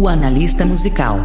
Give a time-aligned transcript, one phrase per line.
[0.00, 1.18] O analista musical.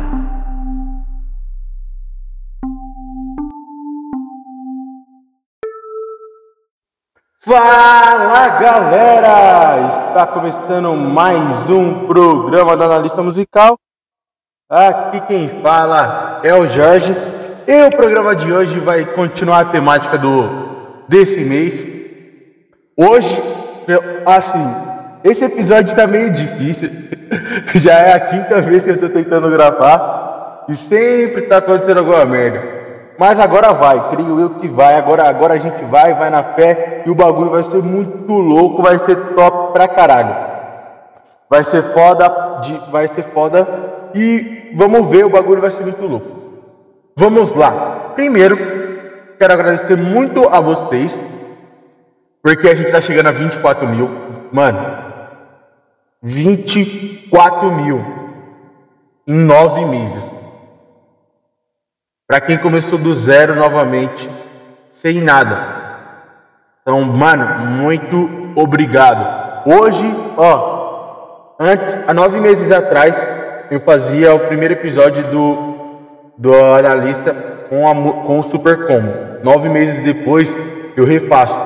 [7.39, 10.09] Fala galera!
[10.09, 13.79] Está começando mais um programa do Analista Musical.
[14.69, 17.15] Aqui quem fala é o Jorge.
[17.65, 21.81] E o programa de hoje vai continuar a temática do desse mês.
[22.97, 23.41] Hoje,
[24.25, 24.94] assim,
[25.25, 26.91] esse episódio está meio difícil.
[27.73, 32.23] Já é a quinta vez que eu estou tentando gravar e sempre está acontecendo alguma
[32.25, 32.61] merda.
[33.17, 34.93] Mas agora vai, creio eu que vai.
[34.95, 38.83] Agora, agora a gente vai, vai na fé e o bagulho vai ser muito louco,
[38.83, 40.35] vai ser top pra caralho.
[41.49, 43.67] Vai ser foda, de, vai ser foda
[44.13, 46.27] e vamos ver, o bagulho vai ser muito louco.
[47.17, 48.11] Vamos lá.
[48.13, 48.57] Primeiro,
[49.39, 51.17] quero agradecer muito a vocês,
[52.43, 54.09] porque a gente tá chegando a 24 mil.
[54.51, 55.04] Mano,
[56.27, 58.03] 24 mil
[59.27, 60.33] em nove meses.
[62.27, 64.27] Para quem começou do zero novamente,
[64.91, 65.59] sem nada.
[66.81, 69.69] Então, mano, muito obrigado.
[69.69, 70.03] Hoje,
[70.35, 73.15] ó, antes, há nove meses atrás,
[73.69, 75.99] eu fazia o primeiro episódio do,
[76.35, 77.35] do analista
[77.69, 79.43] com, a, com o Super Combo.
[79.43, 80.57] Nove meses depois,
[80.97, 81.63] eu refaço.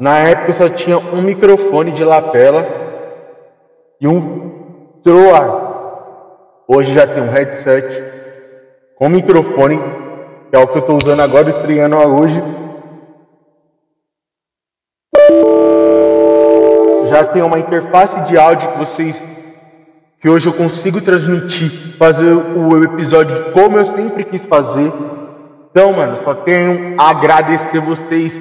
[0.00, 2.81] Na época, eu só tinha um microfone de lapela
[4.02, 5.70] e um celular.
[6.66, 8.02] Hoje já tem um headset
[8.96, 9.78] com microfone,
[10.50, 12.42] que é o que eu estou usando agora, estreando hoje.
[17.08, 19.22] Já tem uma interface de áudio que vocês
[20.18, 24.92] que hoje eu consigo transmitir, fazer o episódio como eu sempre quis fazer.
[25.70, 28.32] Então, mano, só tenho a agradecer vocês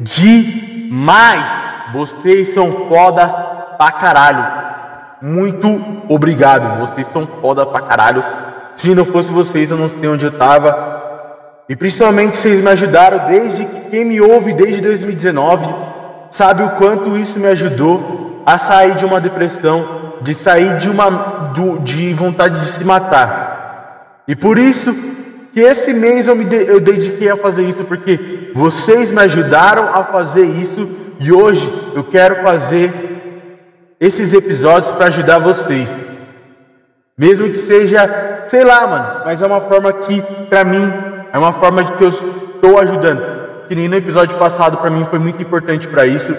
[0.00, 1.44] demais.
[1.92, 3.30] Vocês são fodas
[3.76, 4.65] pra caralho.
[5.20, 5.68] Muito
[6.08, 6.80] obrigado.
[6.80, 8.24] Vocês são foda pra caralho.
[8.74, 10.96] Se não fosse vocês, eu não sei onde eu estava.
[11.68, 15.68] E principalmente vocês me ajudaram desde que quem me ouve desde 2019
[16.30, 21.08] sabe o quanto isso me ajudou a sair de uma depressão, de sair de uma
[21.54, 24.22] do, de vontade de se matar.
[24.28, 24.94] E por isso
[25.52, 29.88] que esse mês eu me de, eu dediquei a fazer isso porque vocês me ajudaram
[29.94, 30.88] a fazer isso
[31.18, 32.92] e hoje eu quero fazer
[34.00, 35.88] esses episódios para ajudar vocês.
[37.16, 40.20] Mesmo que seja, sei lá, mano, mas é uma forma que,
[40.50, 40.92] pra mim,
[41.32, 43.66] é uma forma de que eu estou ajudando.
[43.68, 46.36] Que nem no episódio passado, pra mim, foi muito importante para isso.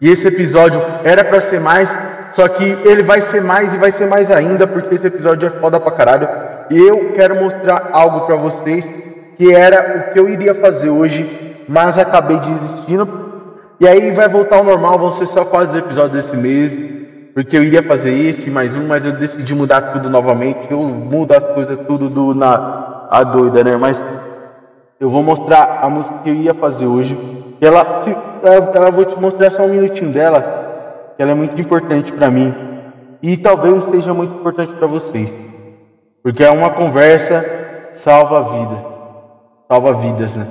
[0.00, 1.96] E esse episódio era para ser mais,
[2.34, 5.50] só que ele vai ser mais e vai ser mais ainda, porque esse episódio é
[5.50, 6.28] foda pra caralho.
[6.68, 8.84] E eu quero mostrar algo para vocês,
[9.36, 13.26] que era o que eu iria fazer hoje, mas acabei desistindo.
[13.78, 16.96] E aí vai voltar ao normal, vão ser só quatro episódios desse mês.
[17.34, 20.70] Porque eu iria fazer esse mais um, mas eu decidi mudar tudo novamente.
[20.70, 23.76] Eu mudo as coisas tudo do, na a doida, né?
[23.76, 24.02] Mas
[24.98, 27.18] eu vou mostrar a música que eu ia fazer hoje.
[27.60, 31.12] Ela, se, ela, ela vou te mostrar só um minutinho dela.
[31.16, 32.54] Que ela é muito importante para mim
[33.22, 35.32] e talvez seja muito importante para vocês,
[36.22, 37.44] porque é uma conversa
[37.92, 38.84] salva a vida,
[39.68, 40.46] salva vidas, né?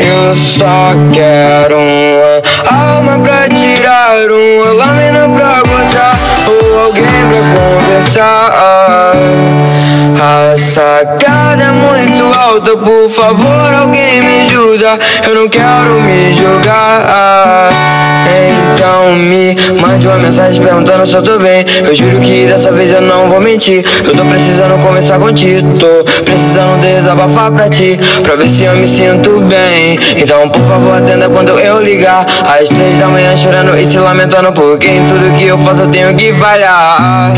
[0.00, 8.71] Eu só quero uma alma pra tirar, uma lâmina pra aguentar, ou alguém pra conversar
[12.78, 14.98] por favor, alguém me ajuda.
[15.28, 17.81] Eu não quero me jogar.
[18.82, 21.64] Então me mande uma mensagem perguntando se eu tô bem.
[21.86, 23.84] Eu juro que dessa vez eu não vou mentir.
[24.04, 25.78] Eu tô precisando conversar contigo.
[25.78, 27.96] Tô precisando desabafar pra ti.
[28.24, 29.96] Pra ver se eu me sinto bem.
[30.16, 32.26] Então, por favor, atenda quando eu ligar.
[32.44, 34.52] Às três da manhã chorando e se lamentando.
[34.52, 37.32] Porque em tudo que eu faço eu tenho que falhar.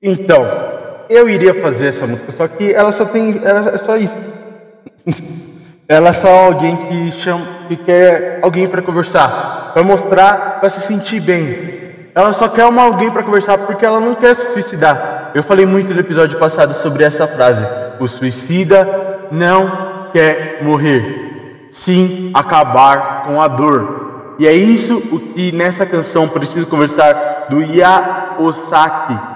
[0.00, 0.63] Então,
[1.08, 3.40] eu iria fazer essa música, só que ela só tem.
[3.42, 4.14] Ela é só isso.
[5.88, 10.80] ela é só alguém que chama, que quer alguém para conversar, para mostrar, para se
[10.80, 11.74] sentir bem.
[12.14, 15.32] Ela só quer uma alguém para conversar porque ela não quer se suicidar.
[15.34, 17.66] Eu falei muito no episódio passado sobre essa frase.
[17.98, 24.36] O suicida não quer morrer, sim acabar com a dor.
[24.38, 29.33] E é isso o que nessa canção Preciso Conversar do Ya Osaki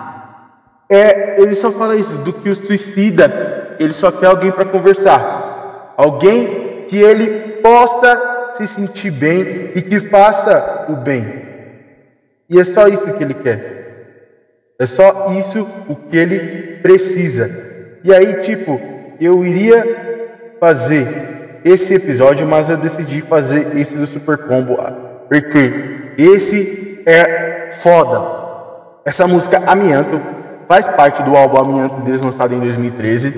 [0.88, 5.94] é, ele só fala isso, do que o suicida, ele só quer alguém para conversar.
[5.96, 11.46] Alguém que ele possa se sentir bem e que faça o bem.
[12.48, 13.78] E é só isso que ele quer.
[14.78, 17.50] É só isso o que ele precisa.
[18.02, 18.80] E aí, tipo,
[19.20, 24.78] eu iria fazer esse episódio, mas eu decidi fazer esse do Super Combo,
[25.28, 28.38] porque esse é foda.
[29.04, 30.37] Essa música Amianto
[30.68, 33.32] faz parte do álbum Amianto deles lançado em 2013,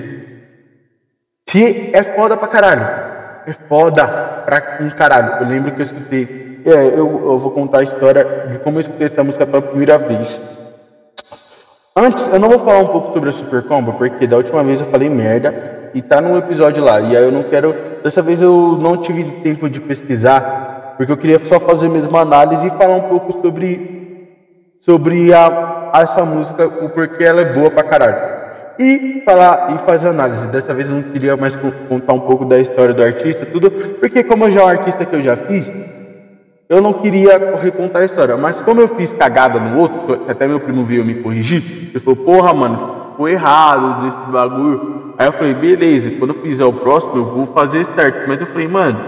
[1.45, 3.11] que é foda pra caralho
[3.45, 4.07] é foda
[4.45, 5.43] pra um caralho.
[5.43, 6.61] Eu lembro que eu escutei.
[6.65, 9.97] É, eu, eu vou contar a história de como eu escutei essa música pela primeira
[9.97, 10.39] vez.
[11.95, 14.79] Antes, eu não vou falar um pouco sobre a Super Combo, porque da última vez
[14.79, 17.01] eu falei merda e tá no episódio lá.
[17.01, 17.75] E aí eu não quero.
[18.03, 22.67] Dessa vez eu não tive tempo de pesquisar, porque eu queria só fazer mesmo análise
[22.67, 24.00] e falar um pouco sobre,
[24.81, 28.41] sobre a, essa música, o porquê ela é boa pra caralho
[28.79, 30.47] e falar e fazer análise.
[30.47, 31.55] Dessa vez eu não queria mais
[31.87, 35.15] contar um pouco da história do artista, tudo, porque como já é um artista que
[35.15, 35.71] eu já fiz,
[36.67, 38.35] eu não queria recontar a história.
[38.37, 42.15] Mas como eu fiz cagada no outro, até meu primo veio me corrigir, ele falou,
[42.15, 45.13] porra, mano, ficou errado desse bagulho.
[45.15, 48.27] Aí eu falei, beleza, quando eu fizer o próximo, eu vou fazer certo.
[48.27, 48.99] Mas eu falei, mano,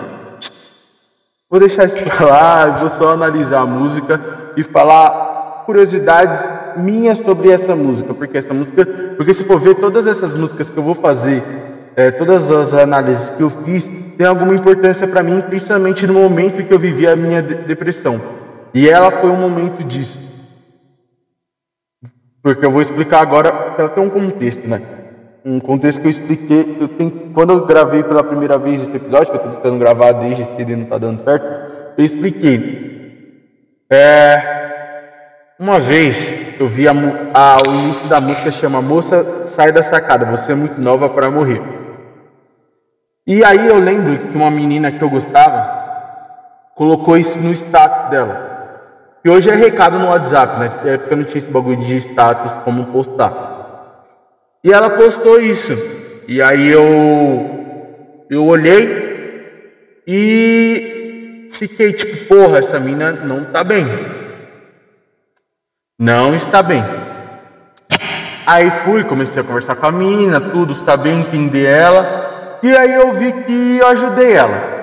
[1.50, 4.22] vou deixar isso pra lá, vou só analisar a música
[4.56, 5.33] e falar
[5.66, 6.40] curiosidades
[6.78, 8.86] minha sobre essa música, porque essa música,
[9.18, 11.44] porque se for ver todas essas músicas que eu vou fazer,
[11.96, 13.88] é, todas as análises que eu fiz,
[14.18, 18.22] tem alguma importância para mim, principalmente no momento que eu vivi a minha de depressão.
[18.74, 20.20] E ela foi um momento disso.
[22.42, 24.82] Porque eu vou explicar agora, ela tem um contexto, né?
[25.46, 29.28] Um contexto que eu expliquei, eu tenho, quando eu gravei pela primeira vez esse episódio,
[29.28, 31.46] que eu estou tentando gravar desde esse não está dando certo,
[31.98, 32.94] eu expliquei.
[33.90, 34.63] É,
[35.60, 40.26] uma vez eu vi a, a, o início da música chama Moça Sai da Sacada,
[40.26, 41.62] você é muito nova para morrer.
[43.26, 45.82] E aí eu lembro que uma menina que eu gostava
[46.76, 48.52] colocou isso no status dela.
[49.24, 50.94] E hoje é recado no WhatsApp, né?
[50.94, 53.32] É porque eu não tinha esse bagulho de status como postar.
[54.64, 55.74] E ela postou isso.
[56.28, 56.84] E aí eu
[58.30, 63.86] eu olhei e fiquei tipo, porra, essa mina não tá bem
[66.00, 66.84] não está bem.
[68.46, 72.60] Aí fui, comecei a conversar com a mina, tudo, saber entender ela.
[72.62, 74.74] E aí eu vi que eu ajudei ela.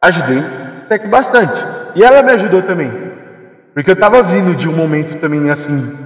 [0.00, 0.42] Ajudei
[0.84, 1.64] até que bastante.
[1.94, 2.92] E ela me ajudou também.
[3.74, 5.96] Porque eu estava vindo de um momento também assim,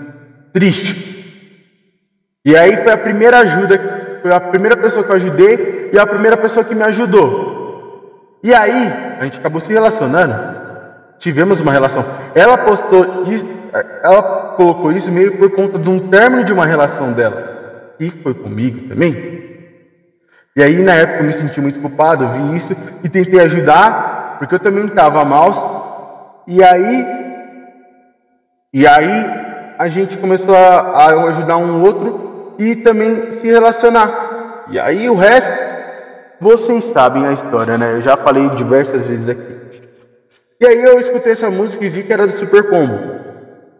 [0.52, 1.06] triste.
[2.44, 6.06] E aí foi a primeira ajuda, foi a primeira pessoa que eu ajudei e a
[6.06, 8.38] primeira pessoa que me ajudou.
[8.42, 10.34] E aí, a gente acabou se relacionando.
[11.18, 12.04] Tivemos uma relação.
[12.34, 13.44] Ela postou isso,
[14.02, 17.94] ela colocou isso meio por conta de um término de uma relação dela.
[17.98, 19.36] E foi comigo também.
[20.56, 22.74] E aí, na época, eu me senti muito culpado, vi isso
[23.04, 26.44] e tentei ajudar, porque eu também estava mal.
[26.46, 27.06] E aí,
[28.72, 29.26] e aí,
[29.78, 34.64] a gente começou a, a ajudar um outro e também se relacionar.
[34.70, 35.52] E aí, o resto,
[36.40, 37.92] vocês sabem a história, né?
[37.92, 39.56] Eu já falei diversas vezes aqui.
[40.58, 43.25] E aí, eu escutei essa música e vi que era do Super Combo.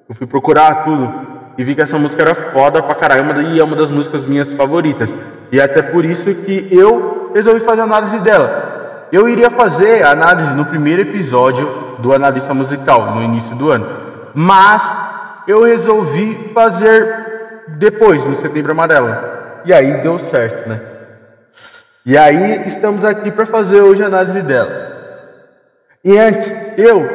[0.09, 1.13] Eu fui procurar tudo
[1.59, 4.53] e vi que essa música era foda pra caralho e é uma das músicas minhas
[4.55, 5.17] favoritas.
[5.51, 9.09] E é até por isso que eu resolvi fazer a análise dela.
[9.11, 11.67] Eu iria fazer a análise no primeiro episódio
[11.99, 13.87] do Analista Musical, no início do ano.
[14.35, 14.97] Mas
[15.49, 19.17] eu resolvi fazer depois, no Setembro Amarelo.
[19.65, 20.81] E aí deu certo, né?
[22.05, 24.71] E aí estamos aqui para fazer hoje a análise dela.
[26.05, 27.09] E antes, eu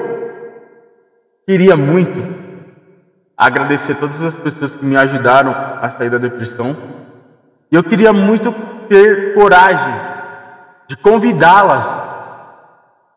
[1.47, 2.40] queria muito
[3.41, 6.77] agradecer todas as pessoas que me ajudaram a sair da depressão.
[7.71, 8.53] E eu queria muito
[8.87, 9.95] ter coragem
[10.87, 11.89] de convidá-las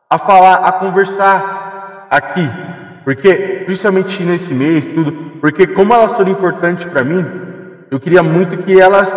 [0.09, 2.51] a falar, a conversar aqui,
[3.05, 5.13] porque principalmente nesse mês, tudo,
[5.43, 7.27] porque como elas foram importantes para mim,
[7.91, 9.15] eu queria muito que elas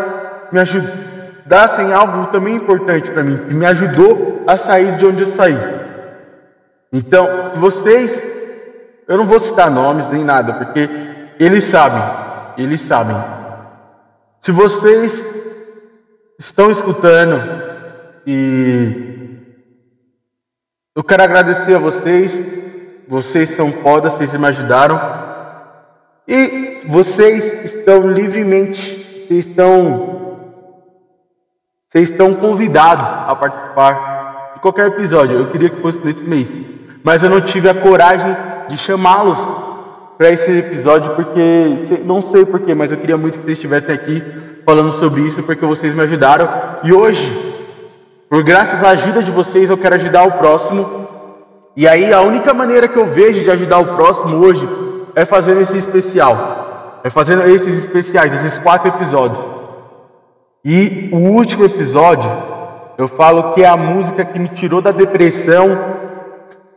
[0.52, 5.28] me ajudassem algo também importante para mim, que me ajudou a sair de onde eu
[5.28, 5.58] saí.
[6.92, 8.37] Então, se vocês
[9.08, 10.90] eu não vou citar nomes nem nada, porque
[11.40, 12.04] eles sabem,
[12.58, 13.16] eles sabem.
[14.42, 15.26] Se vocês
[16.38, 17.42] estão escutando
[18.26, 19.38] e
[20.96, 22.36] eu quero agradecer a vocês,
[23.08, 25.00] vocês são fodas, vocês me ajudaram.
[26.28, 30.40] E vocês estão livremente, vocês estão,
[31.88, 35.38] vocês estão convidados a participar de qualquer episódio.
[35.38, 36.52] Eu queria que fosse nesse mês,
[37.04, 38.36] mas eu não tive a coragem
[38.68, 39.40] de chamá-los
[40.18, 44.24] para esse episódio, porque não sei porquê, mas eu queria muito que vocês estivessem aqui
[44.66, 46.50] falando sobre isso, porque vocês me ajudaram.
[46.84, 47.48] E hoje
[48.30, 51.08] Por graças à ajuda de vocês, eu quero ajudar o próximo.
[51.78, 54.68] E aí, a única maneira que eu vejo de ajudar o próximo hoje
[55.16, 57.00] é fazendo esse especial.
[57.06, 59.40] É fazendo esses especiais, esses quatro episódios.
[60.66, 62.30] E o último episódio,
[62.98, 65.78] eu falo que é a música que me tirou da depressão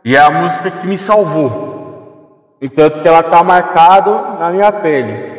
[0.05, 1.70] e é a música que me salvou.
[2.61, 5.31] Entanto que ela está marcada na minha pele.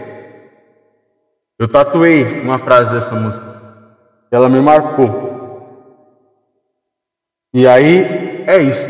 [1.59, 3.47] Eu tatuei uma frase dessa música.
[4.31, 5.33] Ela me marcou.
[7.55, 8.89] E aí é isso.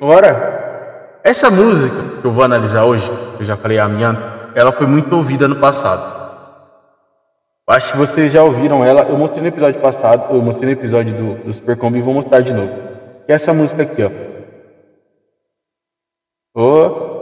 [0.00, 4.70] Agora, essa música que eu vou analisar hoje, que eu já falei a minha, ela
[4.70, 6.22] foi muito ouvida no passado.
[7.66, 9.02] Acho que vocês já ouviram ela.
[9.02, 12.14] Eu mostrei no episódio passado, eu mostrei no episódio do, do Super Combi e vou
[12.14, 12.72] mostrar de novo.
[13.24, 14.10] Que é essa música aqui, ó.
[16.54, 17.12] Oh.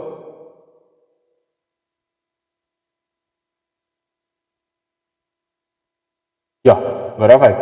[6.65, 7.10] Aqui, ó.
[7.21, 7.55] Agora vai.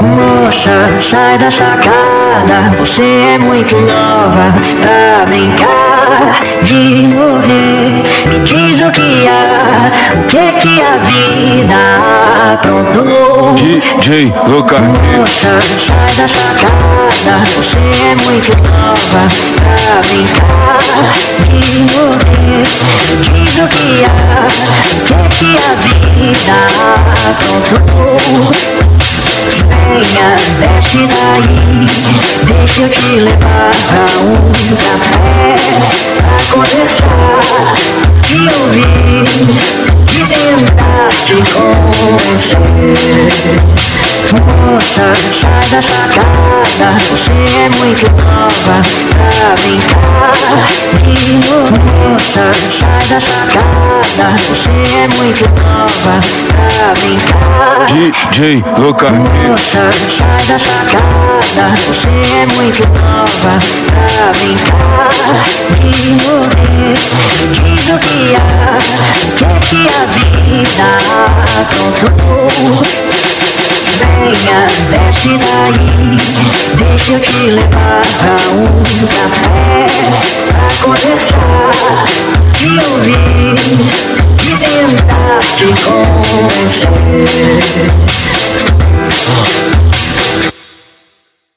[0.00, 8.04] Moça, sai da sacada, você é muito nova pra brincar de morrer.
[8.28, 11.74] Me diz o que há, o que que a vida
[12.52, 13.54] aprontou.
[13.54, 14.32] DJ
[15.18, 19.26] Moça, sai da sacada, você é muito nova
[19.82, 20.62] pra brincar
[21.50, 22.51] de morrer.
[23.22, 24.08] Diz o que há,
[25.06, 26.56] que que a vida
[27.30, 28.50] aprontou.
[29.68, 31.86] Venha, desce daí,
[32.44, 34.34] deixa eu te levar pra um
[34.76, 35.54] café
[36.22, 37.74] Pra conversar,
[38.22, 39.26] te ouvir,
[40.08, 42.92] e tentar te convencer
[44.30, 48.76] Moça, sai da sacada, você é muito nova
[49.28, 50.32] pra brincar.
[51.02, 56.20] De Moça, sai da sacada, você é muito nova
[56.76, 57.86] pra brincar.
[57.88, 63.58] DJ Louca Moça, sai da sacada Você é muito nova
[64.14, 64.82] pra brincar.
[65.80, 66.94] De morrer
[67.52, 68.38] diz o que há,
[69.26, 70.88] o que é que a vida
[71.60, 72.82] aprontou
[73.98, 74.58] Venha,
[74.90, 76.16] desce daí
[76.76, 78.66] Deixa eu te levar pra um
[79.06, 79.86] café
[80.48, 81.72] Pra conversar,
[82.52, 83.54] te ouvir
[84.38, 86.92] E tentar te convencer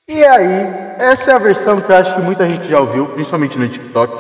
[0.08, 0.56] E aí,
[1.00, 4.14] essa é a versão que eu acho que muita gente já ouviu, principalmente no TikTok.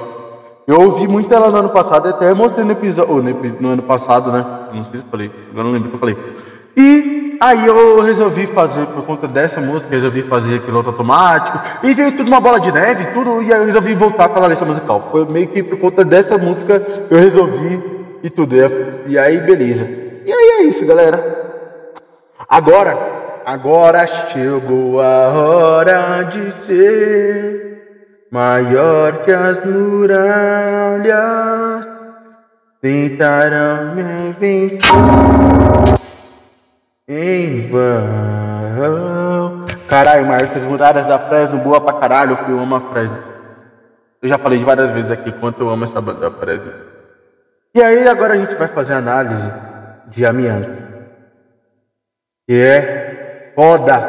[0.67, 4.31] Eu ouvi muito ela no ano passado, até mostrei no episódio, no, no ano passado,
[4.31, 4.43] né?
[4.74, 6.17] Não sei se eu falei, agora não lembro o que eu falei.
[6.77, 11.60] E aí eu resolvi fazer, por conta dessa música, resolvi fazer piloto automático.
[11.84, 14.41] E veio tudo uma bola de neve, tudo, e aí eu resolvi voltar com a
[14.41, 15.10] Larissa musical.
[15.12, 17.82] Foi meio que por conta dessa música eu resolvi
[18.22, 18.55] e tudo.
[19.08, 19.86] E aí, beleza.
[20.25, 21.46] E aí é isso, galera.
[22.50, 22.98] Agora,
[23.46, 27.65] agora chegou a hora de ser
[28.32, 31.15] maior que as muralhas.
[32.82, 35.64] Tentarão me vencer
[37.07, 37.85] em vão.
[39.88, 42.38] Caralho, maior que as muralhas da Fresno, boa pra caralho.
[42.47, 43.17] Eu amo a Fresno.
[44.21, 46.71] Eu já falei várias vezes aqui quanto eu amo essa banda da Fresno.
[47.75, 49.51] E aí, agora a gente vai fazer análise
[50.07, 50.85] de amianto
[52.47, 54.00] que é foda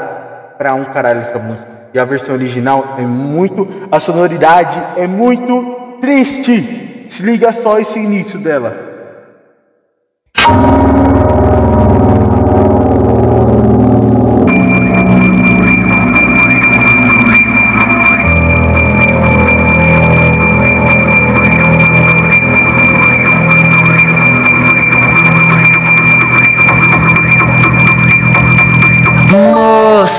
[0.59, 1.69] pra um caralho essa música.
[1.95, 3.67] E a versão original é muito.
[3.91, 7.07] A sonoridade é muito triste.
[7.09, 8.75] Se liga só esse início dela.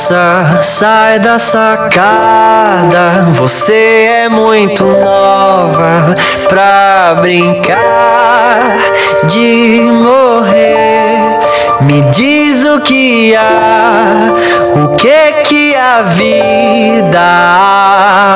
[0.08, 3.26] Moça, sai da sacada.
[3.34, 3.74] Você
[4.24, 6.16] é muito nova
[6.48, 8.78] pra brincar
[9.26, 11.40] de morrer.
[11.82, 14.34] Me diz o que há,
[14.78, 17.20] o que que a vida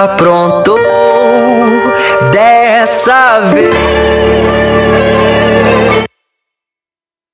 [0.04, 0.78] aprontou
[2.34, 3.74] dessa vez.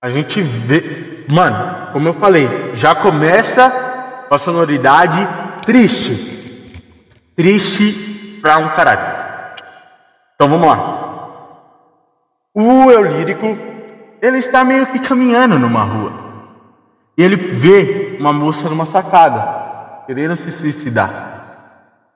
[0.03, 1.25] A gente vê.
[1.27, 3.86] Mano, como eu falei, já começa
[4.29, 5.27] a sonoridade
[5.65, 6.81] triste.
[7.35, 9.17] Triste pra um caralho.
[10.35, 10.97] Então vamos lá.
[12.53, 13.57] O eu lírico,
[14.21, 16.13] ele está meio que caminhando numa rua.
[17.17, 21.27] E ele vê uma moça numa sacada, querendo se suicidar.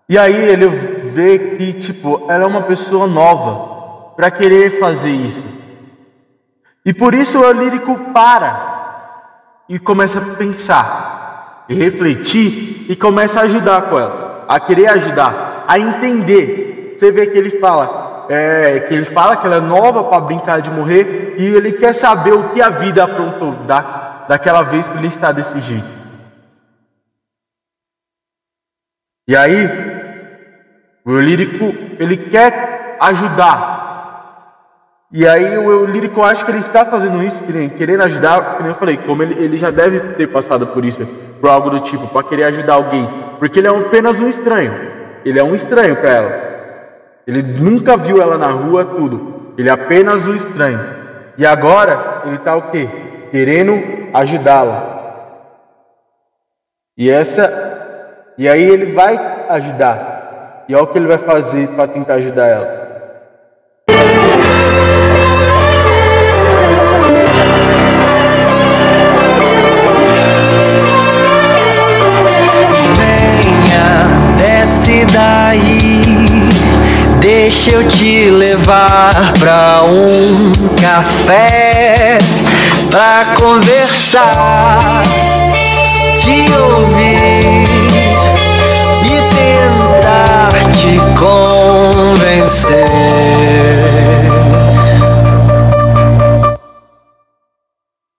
[0.07, 5.47] E aí ele vê que, tipo, ela é uma pessoa nova pra querer fazer isso.
[6.85, 11.20] E por isso o lírico para e começa a pensar,
[11.67, 16.95] e refletir e começa a ajudar com ela, a querer ajudar, a entender.
[16.97, 20.61] Você vê que ele fala, é, que ele fala que ela é nova para brincar
[20.61, 24.97] de morrer e ele quer saber o que a vida aprontou da, daquela vez para
[24.97, 26.01] ele estar desse jeito.
[29.27, 29.69] E aí,
[31.05, 31.65] o lírico,
[31.99, 33.80] ele quer ajudar.
[35.13, 37.43] E aí o eu lírico acha que ele está fazendo isso,
[37.77, 41.05] querendo ajudar, como eu falei, como ele, ele já deve ter passado por isso,
[41.41, 43.07] por algo do tipo, para querer ajudar alguém.
[43.37, 44.73] Porque ele é apenas um estranho.
[45.25, 46.51] Ele é um estranho para ela.
[47.27, 49.53] Ele nunca viu ela na rua, tudo.
[49.57, 50.79] Ele é apenas um estranho.
[51.37, 52.87] E agora ele está o quê?
[53.31, 54.91] Querendo ajudá-la.
[56.97, 57.71] E essa
[58.37, 59.17] e aí ele vai
[59.49, 60.65] ajudar.
[60.67, 62.80] E olha o que ele vai fazer para tentar ajudar ela.
[77.63, 80.51] Deixa eu te levar pra um
[80.81, 82.17] café
[82.89, 85.03] pra conversar,
[86.17, 87.67] te ouvir
[89.05, 92.87] e tentar te convencer.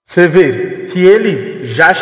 [0.06, 1.92] Você vê que ele já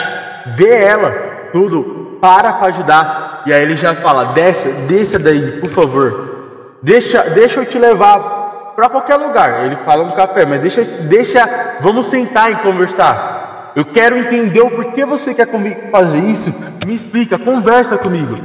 [0.45, 1.11] vê ela,
[1.55, 3.45] tudo, para para ajudar.
[3.47, 6.40] E aí ele já fala: desce, desça daí, por favor.
[6.83, 9.65] Deixa, deixa eu te levar para qualquer lugar.
[9.65, 13.73] Ele fala um café, mas deixa, deixa, vamos sentar e conversar.
[13.77, 15.49] Eu quero entender o porquê você quer
[15.91, 16.53] fazer isso.
[16.87, 18.37] Me explica, conversa comigo.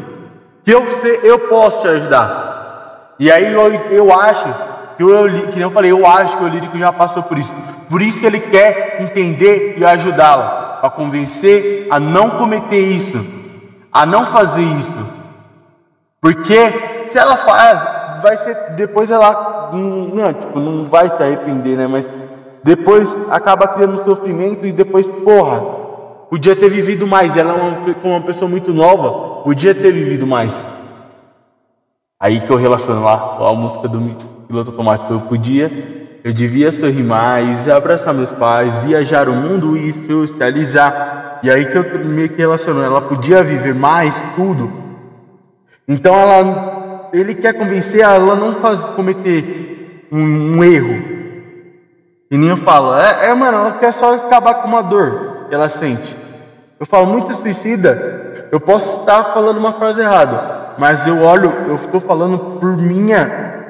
[0.64, 0.83] Que eu,
[1.24, 3.16] eu posso te ajudar.
[3.18, 4.53] E aí eu, eu acho
[4.98, 7.53] que eu, que eu falei, eu acho que o lírico já passou por isso.
[7.90, 13.24] Por isso que ele quer entender e ajudá-la, para convencer a não cometer isso,
[13.92, 15.07] a não fazer isso.
[16.20, 17.95] Porque se ela faz,
[18.25, 21.85] vai ser depois ela não, tipo, não vai se arrepender, né?
[21.85, 22.07] Mas
[22.64, 25.61] depois acaba criando sofrimento e depois, porra,
[26.27, 27.38] podia ter vivido mais.
[27.38, 30.66] Ela é uma, uma pessoa muito nova, podia ter vivido mais.
[32.20, 34.01] Aí que eu relaciono lá a música do
[34.48, 35.14] piloto automático.
[35.14, 41.42] Eu podia, eu devia sorrir mais, abraçar meus pais, viajar o mundo e socializar.
[41.44, 42.81] E aí que eu que relaciono.
[42.81, 44.74] Ela podia viver mais tudo.
[45.88, 46.75] Então ela
[47.20, 51.16] ele quer convencer ela a não fazer, cometer um, um, erro.
[52.30, 55.56] E nem eu falo, é, é, mano, ela quer só acabar com uma dor que
[55.56, 56.16] ela sente.
[56.80, 61.75] Eu falo, muito suicida, eu posso estar falando uma frase errada, mas eu olho, eu
[61.75, 63.64] estou falando por minha,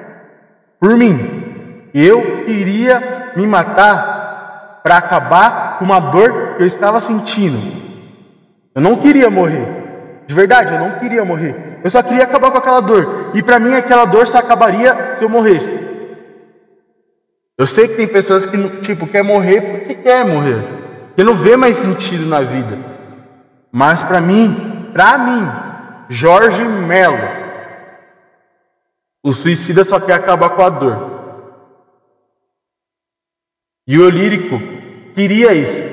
[0.80, 1.90] por mim.
[1.94, 7.58] Eu queria me matar para acabar com uma dor que eu estava sentindo.
[8.74, 9.66] Eu não queria morrer.
[10.28, 11.75] De verdade, eu não queria morrer.
[11.86, 13.30] Eu só queria acabar com aquela dor.
[13.36, 15.72] E para mim aquela dor só acabaria se eu morresse.
[17.56, 20.66] Eu sei que tem pessoas que tipo quer morrer porque quer morrer,
[21.16, 22.76] que não vê mais sentido na vida.
[23.72, 25.48] Mas para mim, para mim,
[26.10, 27.20] Jorge Melo,
[29.24, 31.12] o suicida só quer acabar com a dor.
[33.88, 34.60] E o lírico
[35.14, 35.84] queria isso.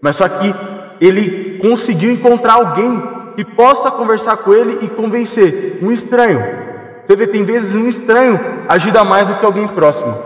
[0.00, 0.54] Mas só que
[1.02, 6.42] ele conseguiu encontrar alguém e possa conversar com ele e convencer um estranho.
[7.04, 10.16] Você vê, tem vezes um estranho ajuda mais do que alguém próximo.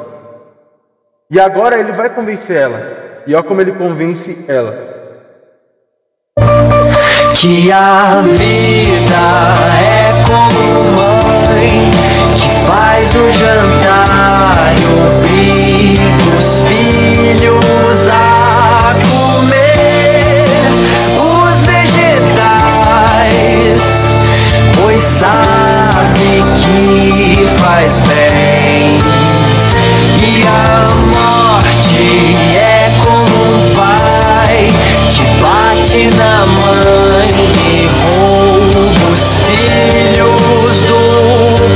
[1.31, 3.23] E agora ele vai convencer ela.
[3.27, 4.95] E olha como ele convence ela.
[7.35, 9.25] Que a vida
[9.81, 11.91] é como mãe
[12.37, 18.95] que faz o jantar e obriga os filhos a
[25.07, 28.99] sabe que faz bem.
[30.21, 34.73] E a morte é como um pai
[35.11, 37.29] que bate na mãe
[37.65, 38.81] e rouba
[39.13, 41.01] os filhos do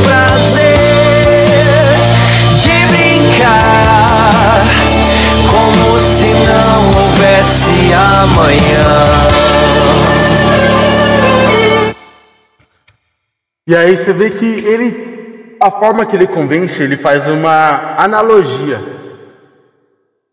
[0.02, 0.74] prazer
[2.56, 4.60] de brincar,
[5.48, 9.19] como se não houvesse amanhã.
[13.70, 18.80] E aí você vê que ele, a forma que ele convence, ele faz uma analogia.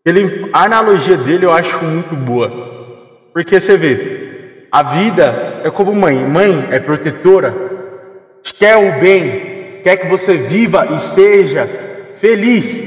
[0.04, 2.50] Ele, a analogia dele eu acho muito boa.
[3.32, 6.16] Porque você vê, a vida é como mãe.
[6.16, 7.54] Mãe é protetora,
[8.58, 11.64] quer o bem, quer que você viva e seja
[12.16, 12.82] feliz.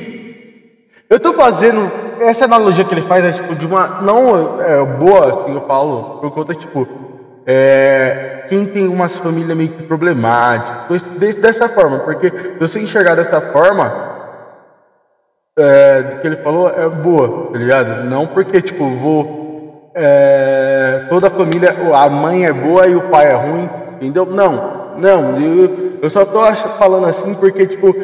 [1.09, 4.01] Eu estou fazendo essa analogia que ele faz é tipo de uma.
[4.01, 6.85] Não é, boa, assim, eu falo, por conta, tipo.
[7.45, 11.03] É, quem tem umas famílias meio que problemáticas,
[11.37, 14.11] dessa forma, porque se você enxergar dessa forma,
[15.57, 18.03] é, que ele falou é boa, tá ligado?
[18.05, 19.91] Não porque, tipo, vou.
[19.95, 24.25] é, toda a família, a mãe é boa e o pai é ruim, entendeu?
[24.25, 26.41] Não, não, eu, eu só tô
[26.77, 27.95] falando assim porque, tipo,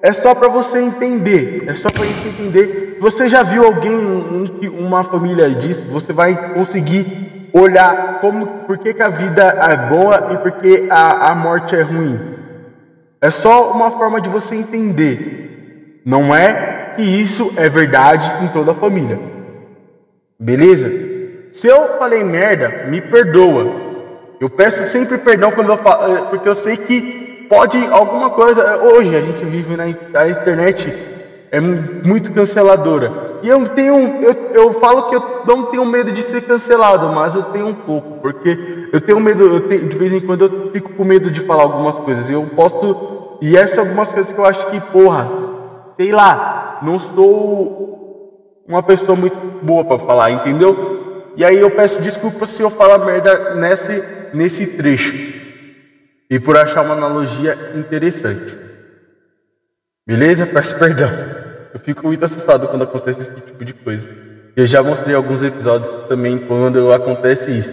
[0.00, 2.98] é só pra você entender, é só gente entender.
[3.00, 4.46] Você já viu alguém, um,
[4.78, 10.28] uma família disso, você vai conseguir olhar como, por que, que a vida é boa
[10.32, 12.18] e por que a, a morte é ruim.
[13.20, 16.02] É só uma forma de você entender.
[16.04, 19.18] Não é que isso é verdade em toda a família.
[20.38, 20.88] Beleza?
[21.50, 23.86] Se eu falei merda, me perdoa.
[24.38, 28.76] Eu peço sempre perdão quando eu falo, eh, porque eu sei que pode alguma coisa.
[28.76, 31.15] Hoje a gente vive na internet
[31.50, 33.38] é mu- muito canceladora.
[33.42, 37.34] E eu tenho, eu, eu falo que eu não tenho medo de ser cancelado, mas
[37.34, 40.70] eu tenho um pouco, porque eu tenho medo, eu tenho- de vez em quando eu
[40.72, 42.28] fico com medo de falar algumas coisas.
[42.30, 45.28] Eu posso, e essas são algumas coisas que eu acho que, porra,
[45.96, 51.32] sei lá, não sou uma pessoa muito boa pra falar, entendeu?
[51.36, 55.14] E aí eu peço desculpa se eu falar merda nesse, nesse trecho.
[56.28, 58.56] E por achar uma analogia interessante.
[60.06, 60.46] Beleza?
[60.46, 61.08] Peço perdão.
[61.74, 64.08] Eu fico muito assustado quando acontece esse tipo de coisa.
[64.54, 67.72] Eu já mostrei alguns episódios também quando acontece isso.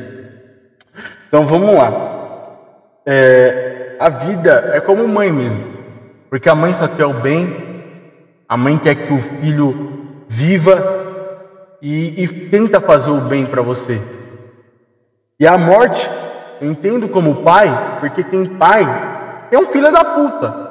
[1.27, 2.57] Então vamos lá.
[3.05, 5.63] É, a vida é como mãe mesmo.
[6.29, 7.83] Porque a mãe só quer o bem,
[8.49, 14.01] a mãe quer que o filho viva e, e tenta fazer o bem para você.
[15.39, 16.09] E a morte,
[16.59, 18.83] eu entendo como pai, porque tem pai
[19.49, 20.62] que é um filho da puta.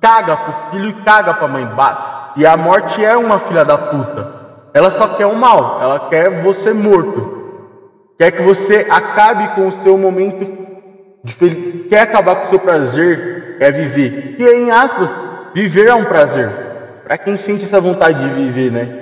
[0.00, 1.64] Caga pro filho e caga pra mãe.
[1.66, 4.40] Ba- E a morte é uma filha da puta.
[4.72, 7.38] Ela só quer o mal, ela quer você morto.
[8.18, 10.44] Quer que você acabe com o seu momento
[11.24, 14.36] de Quer acabar com o seu prazer, quer viver.
[14.38, 15.14] E em aspas,
[15.54, 16.48] viver é um prazer.
[17.04, 18.96] Para quem sente essa vontade de viver, né?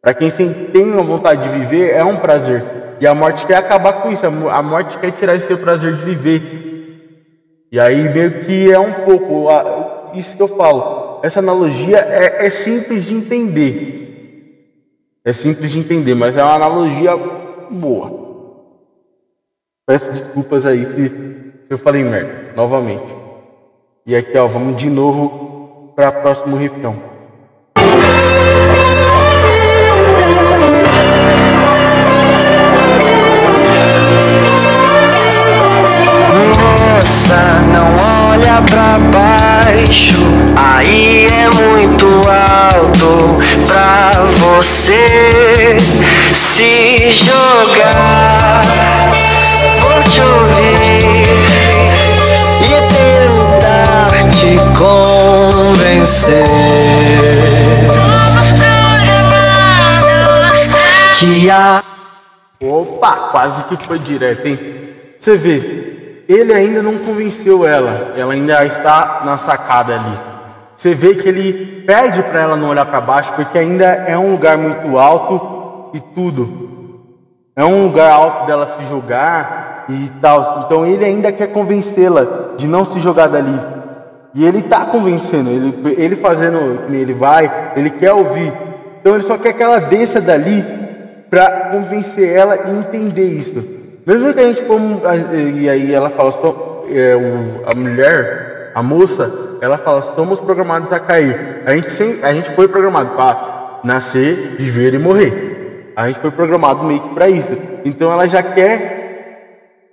[0.00, 2.62] Para quem tem uma vontade de viver, é um prazer.
[3.00, 4.24] E a morte quer acabar com isso.
[4.26, 6.73] A mo- A morte quer tirar esse prazer de viver.
[7.74, 9.48] E aí meio que é um pouco
[10.14, 11.18] isso que eu falo.
[11.24, 15.18] Essa analogia é, é simples de entender.
[15.24, 17.16] É simples de entender, mas é uma analogia
[17.68, 18.12] boa.
[19.84, 23.12] Peço desculpas aí se, se eu falei merda, novamente.
[24.06, 26.94] E aqui, ó, vamos de novo para o próximo refrão.
[38.54, 40.22] Olha pra baixo.
[40.56, 45.76] Aí é muito alto pra você
[46.32, 48.62] se jogar.
[49.80, 51.26] Vou te ouvir
[52.62, 56.44] e tentar te convencer
[61.18, 61.82] que a
[62.60, 64.58] Opa, quase que foi direto, hein?
[65.18, 65.83] Você vê,
[66.28, 70.18] ele ainda não convenceu ela, ela ainda está na sacada ali.
[70.76, 74.32] Você vê que ele pede para ela não olhar para baixo, porque ainda é um
[74.32, 76.64] lugar muito alto e tudo.
[77.56, 80.64] É um lugar alto dela se jogar e tal.
[80.66, 83.58] Então ele ainda quer convencê-la de não se jogar dali.
[84.34, 88.52] E ele tá convencendo, ele, ele fazendo, ele vai, ele quer ouvir.
[89.00, 90.64] Então ele só quer que ela desça dali
[91.30, 93.83] para convencer ela e entender isso.
[94.06, 95.00] Mesmo que a gente como
[95.56, 100.92] e aí ela fala só é, o, a mulher, a moça, ela fala somos programados
[100.92, 101.62] a cair.
[101.64, 105.92] A gente sem, a gente foi programado para nascer, viver e morrer.
[105.96, 107.52] A gente foi programado meio que para isso.
[107.84, 109.04] Então ela já quer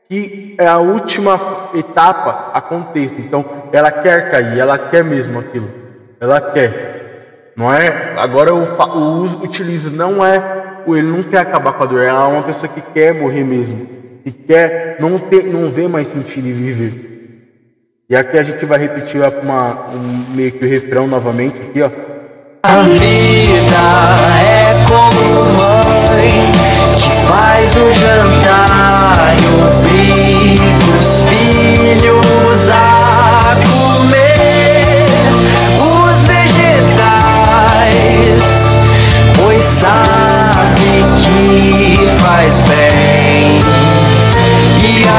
[0.10, 1.40] que a última
[1.74, 3.16] etapa aconteça.
[3.18, 5.70] Então, ela quer cair, ela quer mesmo aquilo.
[6.20, 7.54] Ela quer.
[7.56, 8.14] Não é?
[8.18, 12.24] Agora o, o uso utiliza não é ele não quer acabar com a dor, ela
[12.24, 13.88] é uma pessoa que quer morrer mesmo,
[14.24, 17.12] que quer não ter, não vê mais sentido em viver.
[18.10, 21.90] E aqui a gente vai repetir uma, um, meio que o refrão novamente aqui, ó.
[22.64, 23.82] A vida
[24.44, 26.52] é como mãe
[26.98, 35.16] que faz o jantar e obriga os filhos a comer
[35.80, 37.22] os vegetais,
[39.38, 40.84] pois sabe
[41.24, 43.71] que faz bem.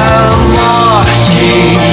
[0.02, 1.44] A morte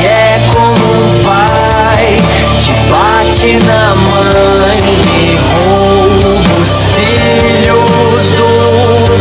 [0.06, 2.18] é como um pai,
[2.60, 4.82] te bate na mãe
[5.16, 8.50] e rouba os filhos do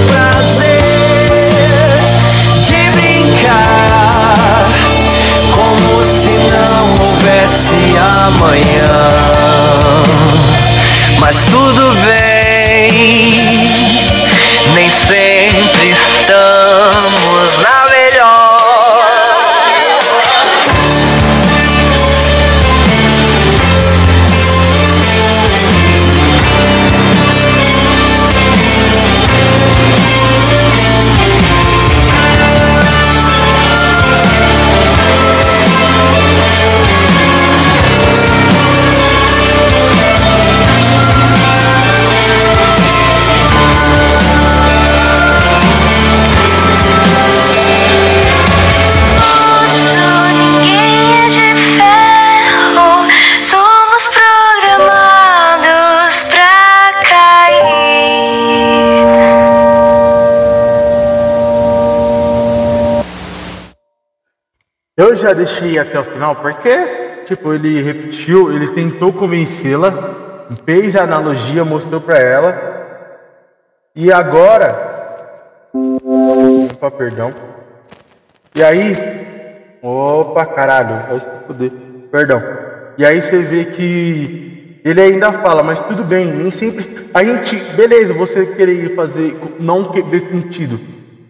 [0.09, 1.29] prazer
[2.63, 4.67] de brincar,
[5.55, 7.81] como se não houvesse
[8.27, 8.99] amanhã.
[11.21, 13.71] Mas tudo bem,
[14.75, 17.88] nem sempre estamos na
[65.29, 71.65] já deixei até o final porque, tipo, ele repetiu, ele tentou convencê-la, fez a analogia,
[71.65, 72.79] mostrou pra ela.
[73.95, 75.69] E agora.
[75.75, 77.35] Opa, perdão.
[78.55, 78.97] E aí.
[79.83, 80.97] Opa, caralho.
[82.11, 82.43] Perdão.
[82.97, 87.09] E aí você vê que ele ainda fala, mas tudo bem, nem sempre.
[87.13, 90.81] A gente, beleza, você querer fazer, não ver sentido.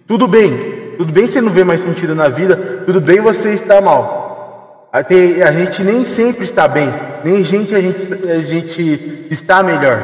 [0.07, 0.68] Tudo bem,
[0.99, 4.89] tudo bem você não vê mais sentido na vida, tudo bem você estar mal.
[4.93, 10.03] Até a gente nem sempre está bem, nem gente a gente, a gente está melhor.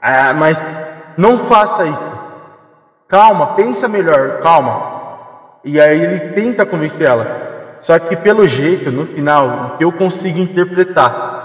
[0.00, 0.58] Ah, mas
[1.14, 2.12] não faça isso.
[3.06, 5.60] Calma, pensa melhor, calma.
[5.62, 7.76] E aí ele tenta convencer ela.
[7.78, 11.36] Só que pelo jeito, no final, eu consigo interpretar.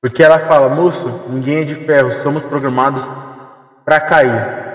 [0.00, 3.06] Porque ela fala, moço, ninguém é de ferro, somos programados
[3.84, 4.67] para cair.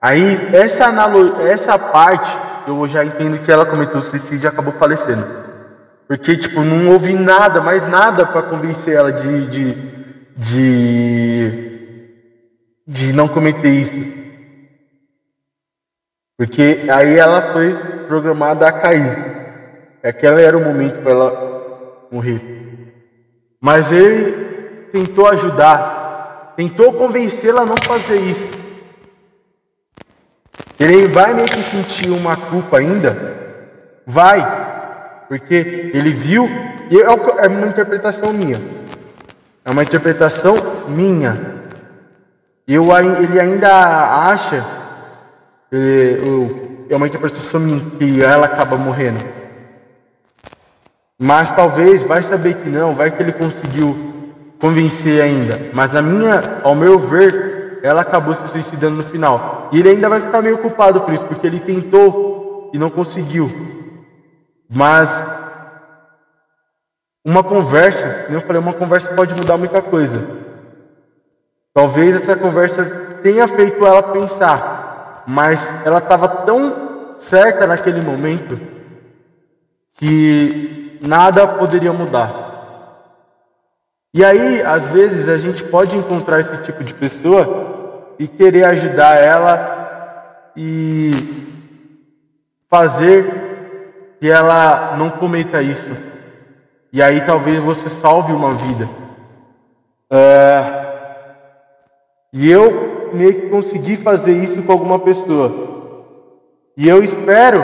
[0.00, 1.40] Aí, essa, analo...
[1.40, 2.30] essa parte,
[2.66, 5.26] eu já entendo que ela cometeu suicídio e acabou falecendo.
[6.06, 9.74] Porque, tipo, não houve nada, mais nada para convencer ela de, de,
[10.36, 12.10] de,
[12.86, 14.18] de não cometer isso.
[16.38, 17.74] Porque aí ela foi
[18.06, 19.28] programada a cair.
[20.02, 22.40] Aquele era o momento para ela morrer.
[23.60, 28.48] Mas ele tentou ajudar, tentou convencê-la a não fazer isso.
[30.78, 33.36] Ele vai meio que sentir uma culpa ainda?
[34.06, 36.48] Vai, porque ele viu,
[36.90, 38.60] e é, é uma interpretação minha.
[39.64, 40.56] É uma interpretação
[40.88, 41.58] minha.
[42.66, 42.86] Eu,
[43.22, 43.68] ele ainda
[44.28, 44.64] acha,
[45.72, 49.22] é uma interpretação minha, que ela acaba morrendo.
[51.18, 54.08] Mas talvez, vai saber que não, vai que ele conseguiu
[54.60, 55.60] convencer ainda.
[55.72, 57.47] Mas na minha, ao meu ver,
[57.82, 59.68] ela acabou se suicidando no final.
[59.72, 63.50] E ele ainda vai ficar meio culpado por isso, porque ele tentou e não conseguiu.
[64.68, 65.24] Mas
[67.24, 70.22] uma conversa, como eu falei, uma conversa pode mudar muita coisa.
[71.74, 72.84] Talvez essa conversa
[73.22, 78.58] tenha feito ela pensar, mas ela estava tão certa naquele momento
[79.94, 82.47] que nada poderia mudar.
[84.14, 89.16] E aí, às vezes, a gente pode encontrar esse tipo de pessoa e querer ajudar
[89.16, 91.12] ela e
[92.68, 95.90] fazer que ela não cometa isso.
[96.92, 98.88] E aí talvez você salve uma vida.
[100.10, 100.86] É...
[102.32, 105.68] E eu meio que consegui fazer isso com alguma pessoa.
[106.76, 107.62] E eu espero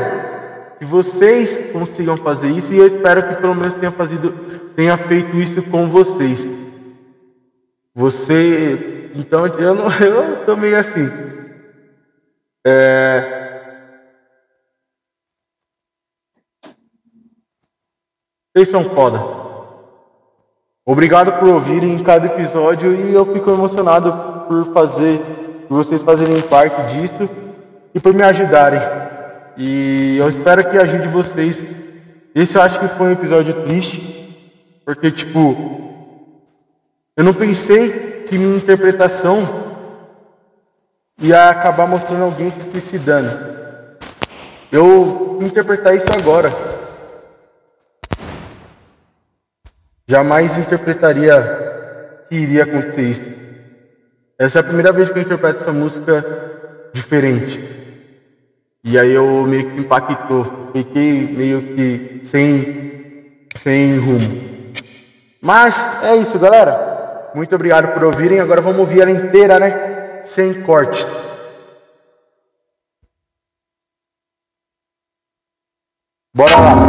[0.78, 4.30] que vocês consigam fazer isso e eu espero que pelo menos tenha fazido
[4.74, 6.48] tenha feito isso com vocês.
[7.94, 11.08] Você, então eu não, eu tô meio assim.
[12.66, 13.44] É,
[18.56, 19.20] Vocês são foda.
[20.86, 25.18] Obrigado por ouvirem cada episódio e eu fico emocionado por fazer,
[25.66, 27.28] por vocês fazerem parte disso
[27.92, 28.80] e por me ajudarem.
[29.56, 31.66] E eu espero que ajude vocês.
[32.32, 34.13] Esse eu acho que foi um episódio triste,
[34.84, 35.84] porque, tipo,
[37.16, 39.64] eu não pensei que minha interpretação
[41.18, 43.54] ia acabar mostrando alguém se suicidando.
[44.70, 46.50] Eu interpretar isso agora.
[50.06, 53.32] Jamais interpretaria que iria acontecer isso.
[54.38, 56.24] Essa é a primeira vez que eu interpreto essa música
[56.92, 57.62] diferente.
[58.82, 60.70] E aí eu meio que impactou.
[60.72, 64.53] Fiquei meio que sem, sem rumo.
[65.44, 67.30] Mas é isso, galera.
[67.34, 68.40] Muito obrigado por ouvirem.
[68.40, 70.22] Agora vamos ouvir ela inteira, né?
[70.24, 71.06] Sem cortes.
[76.34, 76.83] Bora lá.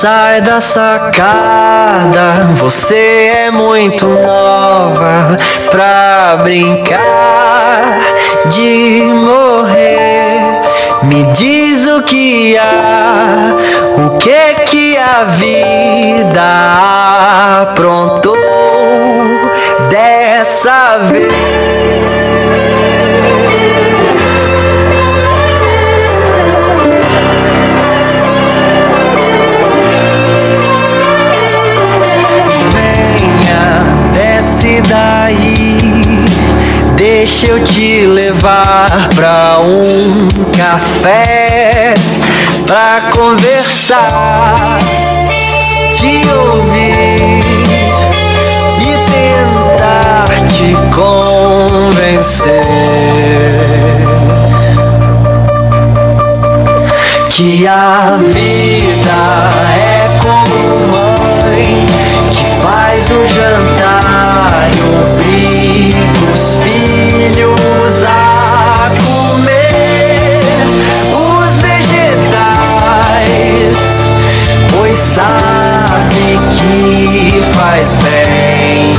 [0.00, 2.50] Sai da sacada.
[2.54, 5.36] Você é muito nova
[5.72, 7.98] pra brincar
[8.46, 10.60] de morrer.
[11.02, 13.56] Me diz o que há,
[13.96, 16.42] o que que a vida
[17.62, 18.36] aprontou
[19.90, 22.17] dessa vez.
[36.98, 41.94] Deixa eu te levar pra um café
[42.66, 44.80] pra conversar,
[45.92, 47.40] te ouvir
[48.82, 52.64] e tentar te convencer
[57.30, 59.20] que a vida
[59.72, 61.07] é como mãe
[62.30, 70.40] que faz um jantar e obriga os filhos a comer
[71.14, 72.18] os vegetais,
[74.70, 78.94] pois sabe que faz bem.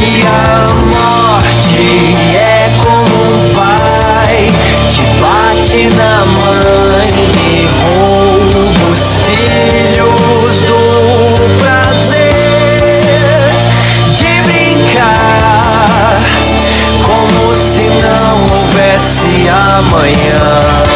[0.00, 4.52] E a morte é como um pai
[4.90, 7.10] que bate na mãe
[7.48, 11.01] e rouba os filhos do
[19.48, 20.91] amanhã.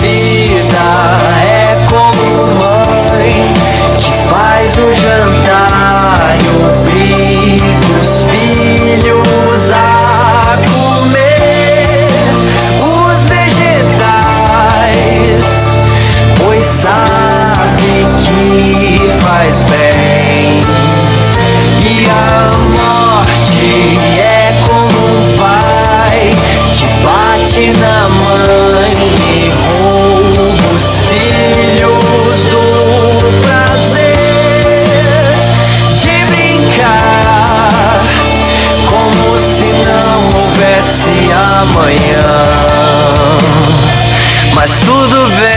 [0.00, 1.33] Vida
[44.54, 45.53] Mas tudo bem,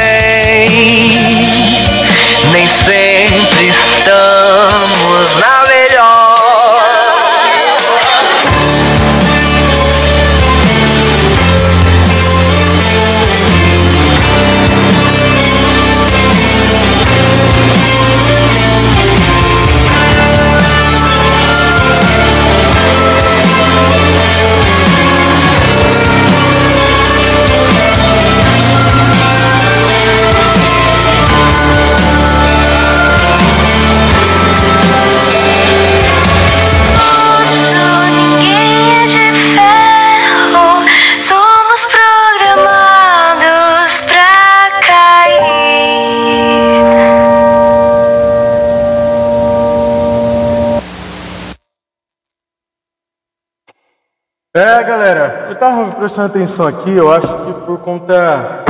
[56.07, 58.63] prestando atenção aqui, eu acho que por conta.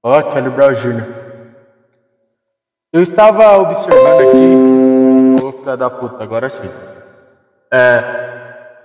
[0.00, 1.04] Ó, Charlie Brown Jr.
[2.92, 5.44] Eu estava observando aqui.
[5.44, 6.70] Ô, filha da puta, agora sim.
[7.72, 8.24] É.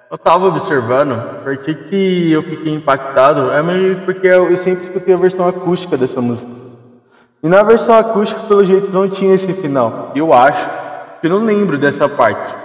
[0.09, 3.51] Eu tava observando, por que, eu fiquei impactado?
[3.51, 6.51] É meio porque eu, sempre escutei a versão acústica dessa música.
[7.43, 10.11] E na versão acústica, pelo jeito, não tinha esse final.
[10.15, 10.67] Eu acho
[11.21, 12.55] que não lembro dessa parte.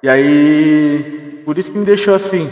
[0.00, 2.46] E aí, por isso que me deixou assim.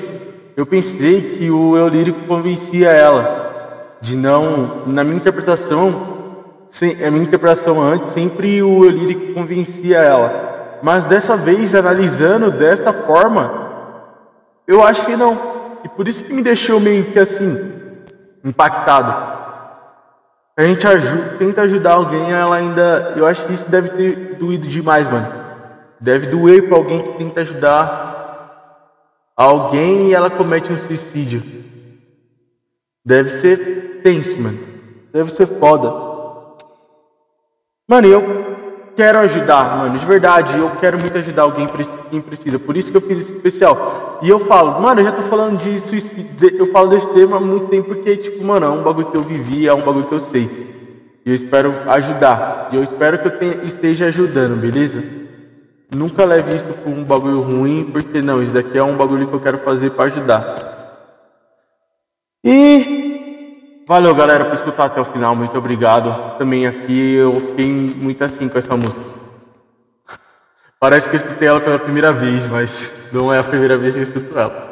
[0.56, 7.10] Eu pensei que o eu lírico convencia ela de não, na minha interpretação, sem, a
[7.10, 10.78] minha interpretação antes, sempre o eu lírico convencia ela.
[10.82, 13.68] Mas dessa vez, analisando dessa forma,
[14.66, 15.38] eu acho que não.
[15.84, 17.70] E por isso que me deixou meio que assim,
[18.42, 19.14] impactado.
[20.56, 23.12] A gente aju tenta ajudar alguém, ela ainda.
[23.14, 25.30] Eu acho que isso deve ter doído demais, mano.
[26.00, 28.15] Deve doer pra alguém que tenta ajudar
[29.36, 31.42] alguém e ela comete um suicídio.
[33.04, 34.58] Deve ser tenso, mano.
[35.12, 35.92] Deve ser foda.
[37.88, 38.46] Mano, eu
[38.96, 39.98] quero ajudar, mano.
[39.98, 41.68] De verdade, eu quero muito ajudar alguém
[42.10, 42.58] quem precisa.
[42.58, 44.18] Por isso que eu fiz esse especial.
[44.22, 46.26] E eu falo, mano, eu já tô falando de suicídio.
[46.58, 49.22] Eu falo desse tema há muito tempo porque, tipo, mano, é um bagulho que eu
[49.22, 50.66] vivi, é um bagulho que eu sei.
[51.24, 52.70] E eu espero ajudar.
[52.72, 55.04] E eu espero que eu tenha- esteja ajudando, beleza?
[55.94, 59.34] Nunca leve isso como um bagulho ruim, porque não, isso daqui é um bagulho que
[59.34, 60.66] eu quero fazer pra ajudar.
[62.44, 65.34] E valeu, galera, por escutar até o final.
[65.34, 66.38] Muito obrigado.
[66.38, 69.04] Também aqui eu fiquei muito assim com essa música.
[70.78, 74.00] Parece que eu escutei ela pela primeira vez, mas não é a primeira vez que
[74.00, 74.66] eu escuto ela.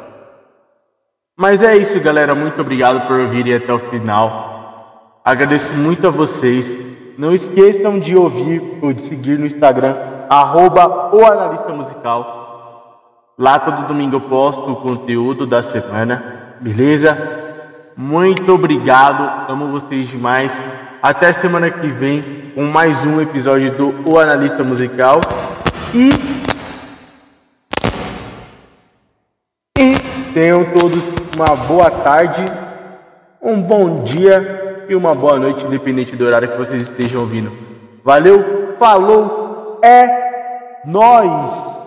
[1.37, 2.35] Mas é isso, galera.
[2.35, 5.21] Muito obrigado por ouvirem até o final.
[5.25, 6.75] Agradeço muito a vocês.
[7.17, 9.95] Não esqueçam de ouvir ou de seguir no Instagram,
[10.29, 12.43] arroba o analista musical.
[13.37, 17.17] Lá todo domingo eu posto o conteúdo da semana, beleza?
[17.97, 20.51] Muito obrigado, amo vocês demais.
[21.01, 25.21] Até semana que vem com mais um episódio do O Analista Musical.
[25.93, 26.11] E.
[29.77, 29.95] E
[30.33, 31.03] tenham todos
[31.35, 32.43] uma boa tarde,
[33.41, 37.51] um bom dia e uma boa noite, independente do horário que vocês estejam ouvindo.
[38.03, 39.44] Valeu, falou,
[39.85, 41.84] é nós.